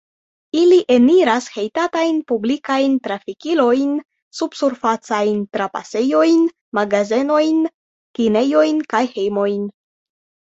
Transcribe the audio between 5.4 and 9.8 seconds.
trapasejojn, magazenojn, kinejojn kaj hejmojn.